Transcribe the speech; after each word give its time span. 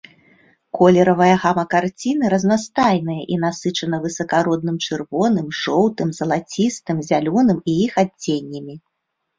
Колеравая 0.77 1.33
гама 1.43 1.65
карціны 1.73 2.25
разнастайная 2.35 3.19
і 3.35 3.37
насычана 3.45 3.97
высакародным 4.07 4.77
чырвоным, 4.87 5.47
жоўтым, 5.63 6.07
залацістым, 6.23 6.97
зялёным 7.13 7.57
і 7.73 7.79
іх 7.89 7.93
адценнямі. 8.07 8.75